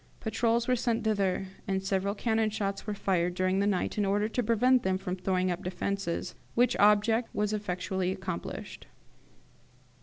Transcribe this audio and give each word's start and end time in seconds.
Patrols 0.19 0.67
were 0.67 0.75
sent 0.75 1.03
thither, 1.03 1.45
and 1.67 1.83
several 1.83 2.15
cannon 2.15 2.49
shots 2.49 2.87
were 2.87 2.93
fired 2.95 3.35
during 3.35 3.59
the 3.59 3.67
night, 3.67 3.99
in 3.99 4.03
order 4.03 4.27
to 4.27 4.41
prevent 4.41 4.81
them 4.81 4.97
from 4.97 5.15
throwing 5.15 5.51
up 5.51 5.63
defences, 5.63 6.33
which 6.55 6.75
object 6.77 7.29
was 7.35 7.53
effectually 7.53 8.11
accomplished. 8.11 8.87